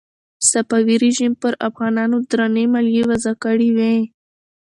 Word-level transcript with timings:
صفوي 0.49 0.95
رژیم 1.05 1.33
پر 1.41 1.53
افغانانو 1.67 2.17
درنې 2.29 2.65
مالیې 2.73 3.03
وضع 3.09 3.33
کړې 3.43 3.69
وې. 3.77 3.95